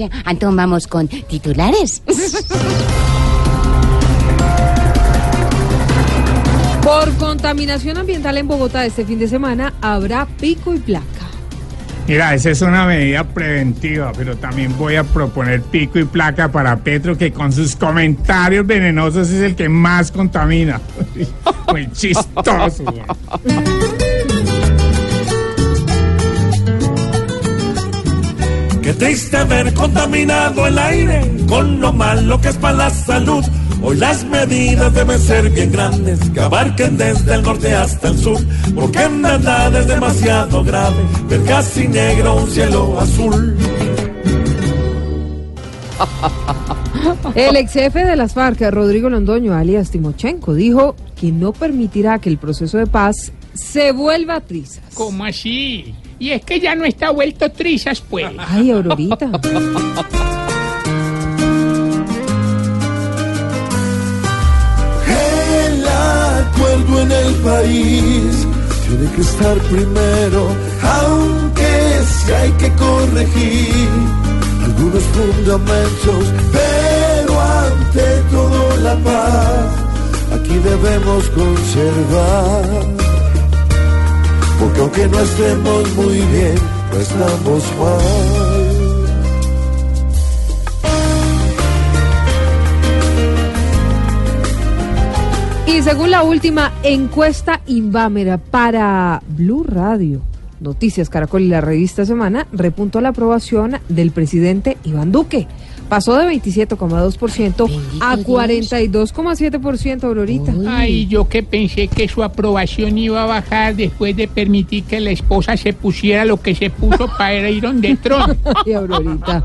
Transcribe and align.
Sí, 0.00 0.10
Entonces 0.26 0.56
vamos 0.56 0.86
con 0.86 1.08
titulares. 1.08 2.02
Por 6.82 7.12
contaminación 7.16 7.98
ambiental 7.98 8.38
en 8.38 8.48
Bogotá 8.48 8.86
este 8.86 9.04
fin 9.04 9.18
de 9.18 9.28
semana 9.28 9.74
habrá 9.82 10.26
pico 10.26 10.74
y 10.74 10.78
placa. 10.78 11.04
Mira, 12.08 12.34
esa 12.34 12.50
es 12.50 12.62
una 12.62 12.86
medida 12.86 13.24
preventiva, 13.24 14.12
pero 14.16 14.36
también 14.36 14.76
voy 14.78 14.96
a 14.96 15.04
proponer 15.04 15.60
pico 15.62 15.98
y 15.98 16.04
placa 16.04 16.50
para 16.50 16.76
Petro, 16.78 17.16
que 17.16 17.30
con 17.30 17.52
sus 17.52 17.76
comentarios 17.76 18.66
venenosos 18.66 19.28
es 19.30 19.42
el 19.42 19.54
que 19.54 19.68
más 19.68 20.10
contamina. 20.10 20.80
Muy 21.70 21.92
chistoso. 21.92 22.84
Qué 28.90 28.96
triste 28.96 29.44
ver 29.44 29.72
contaminado 29.72 30.66
el 30.66 30.76
aire 30.76 31.22
con 31.48 31.80
lo 31.80 31.92
malo 31.92 32.40
que 32.40 32.48
es 32.48 32.56
para 32.56 32.76
la 32.76 32.90
salud. 32.90 33.44
Hoy 33.82 33.96
las 33.96 34.24
medidas 34.24 34.92
deben 34.92 35.20
ser 35.20 35.48
bien 35.50 35.70
grandes, 35.70 36.18
que 36.30 36.40
abarquen 36.40 36.96
desde 36.96 37.36
el 37.36 37.42
norte 37.44 37.72
hasta 37.72 38.08
el 38.08 38.18
sur, 38.18 38.38
porque 38.74 39.02
en 39.02 39.22
verdad 39.22 39.76
es 39.76 39.86
demasiado 39.86 40.64
grave 40.64 40.96
ver 41.28 41.44
casi 41.44 41.86
negro 41.86 42.34
un 42.34 42.50
cielo 42.50 42.98
azul. 42.98 43.56
El 47.36 47.54
ex 47.54 47.72
jefe 47.72 48.04
de 48.04 48.16
las 48.16 48.34
FARC, 48.34 48.60
Rodrigo 48.72 49.08
Londoño, 49.08 49.54
alias 49.54 49.92
Timochenko, 49.92 50.52
dijo 50.54 50.96
que 51.14 51.30
no 51.30 51.52
permitirá 51.52 52.18
que 52.18 52.28
el 52.28 52.38
proceso 52.38 52.76
de 52.76 52.88
paz 52.88 53.30
se 53.54 53.92
vuelva 53.92 54.34
a 54.34 54.40
trizas. 54.40 54.82
¿Cómo 54.94 55.24
así? 55.24 55.94
Y 56.20 56.32
es 56.32 56.44
que 56.44 56.60
ya 56.60 56.74
no 56.74 56.84
está 56.84 57.10
vuelto 57.10 57.50
trizas, 57.50 58.02
pues. 58.02 58.26
Ay, 58.36 58.70
Aurorita. 58.70 59.24
El 65.08 65.88
acuerdo 65.88 67.02
en 67.02 67.12
el 67.12 67.34
país 67.36 68.46
tiene 68.86 69.10
que 69.16 69.20
estar 69.22 69.56
primero, 69.60 70.48
aunque 70.82 72.02
sí 72.04 72.32
hay 72.32 72.52
que 72.52 72.70
corregir 72.74 73.88
algunos 74.62 75.02
fundamentos, 75.02 76.34
pero 76.52 77.40
ante 77.40 78.22
todo 78.30 78.76
la 78.82 78.94
paz 78.96 79.70
aquí 80.34 80.58
debemos 80.58 81.30
conservar. 81.30 83.09
Porque 84.60 84.80
aunque 84.80 85.08
no 85.08 85.18
estemos 85.20 85.96
muy 85.96 86.18
bien, 86.18 86.54
no 86.92 86.98
estamos 87.00 87.64
mal. 87.78 88.50
Y 95.66 95.82
según 95.82 96.10
la 96.10 96.22
última 96.24 96.72
encuesta 96.82 97.62
Invámera 97.66 98.36
para 98.36 99.22
Blue 99.28 99.64
Radio, 99.64 100.20
Noticias 100.60 101.08
Caracol 101.08 101.42
y 101.42 101.48
la 101.48 101.62
revista 101.62 102.04
Semana, 102.04 102.46
repuntó 102.52 103.00
la 103.00 103.10
aprobación 103.10 103.78
del 103.88 104.10
presidente 104.10 104.76
Iván 104.84 105.10
Duque. 105.10 105.48
Pasó 105.90 106.16
de 106.16 106.26
27,2% 106.36 107.68
a 108.00 108.16
42,7%, 108.16 110.04
Aurorita. 110.04 110.54
Ay, 110.68 111.08
yo 111.08 111.28
que 111.28 111.42
pensé 111.42 111.88
que 111.88 112.06
su 112.06 112.22
aprobación 112.22 112.96
iba 112.96 113.24
a 113.24 113.26
bajar 113.26 113.74
después 113.74 114.14
de 114.14 114.28
permitir 114.28 114.84
que 114.84 115.00
la 115.00 115.10
esposa 115.10 115.56
se 115.56 115.72
pusiera 115.72 116.24
lo 116.24 116.40
que 116.40 116.54
se 116.54 116.70
puso 116.70 117.08
para 117.18 117.50
ir 117.50 117.62
donde 117.62 117.96
Tron. 117.96 118.38
Ay, 118.64 118.72
Aurorita. 118.72 119.42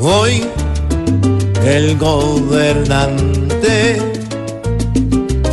Hoy 0.00 0.44
el 1.64 1.98
gobernante 1.98 3.32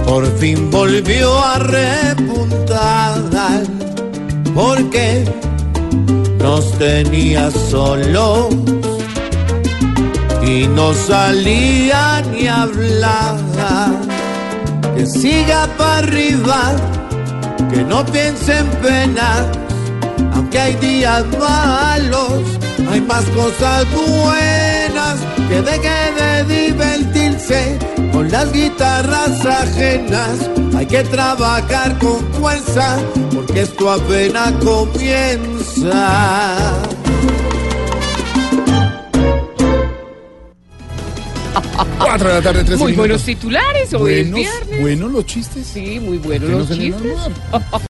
por 0.09 0.25
fin 0.39 0.71
volvió 0.71 1.39
a 1.39 1.59
repuntar 1.59 3.19
porque 4.55 5.23
nos 6.39 6.71
tenía 6.79 7.51
solos 7.51 8.47
y 10.41 10.67
no 10.67 10.93
salía 10.95 12.23
ni 12.31 12.47
hablar. 12.47 13.37
Que 14.95 15.05
siga 15.05 15.67
para 15.77 15.99
arriba, 15.99 16.75
que 17.71 17.83
no 17.83 18.03
piense 18.05 18.57
en 18.57 18.67
penas, 18.81 19.45
aunque 20.33 20.59
hay 20.59 20.73
días 20.75 21.23
malos, 21.37 22.41
hay 22.91 23.01
más 23.01 23.23
cosas 23.25 23.85
buenas, 23.93 25.17
que 25.47 25.61
de 25.61 25.77
con 25.77 25.98
las 28.39 28.53
guitarras 28.53 29.45
ajenas. 29.45 30.50
Hay 30.75 30.85
que 30.85 31.03
trabajar 31.03 31.97
con 32.00 32.19
fuerza, 32.33 32.97
porque 33.33 33.61
esto 33.61 33.91
apenas 33.91 34.53
comienza. 34.63 36.09
Cuatro 41.97 42.29
de 42.29 42.33
la 42.35 42.41
tarde, 42.41 42.63
tres 42.63 42.79
Muy 42.79 42.91
minutos. 42.91 42.97
buenos 42.97 43.23
titulares 43.23 43.94
hoy 43.94 44.13
es 44.13 44.31
Buenos, 44.31 44.35
viernes. 44.39 44.81
buenos 44.81 45.11
los 45.11 45.25
chistes. 45.25 45.67
Sí, 45.67 46.00
muy 46.00 46.17
buenos 46.17 46.50
no 46.50 46.57
los 46.59 46.67
se 46.67 46.75
leen 46.75 46.94
al 46.94 47.01
chistes. 47.01 47.17